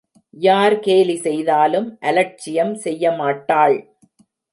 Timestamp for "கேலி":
0.79-1.15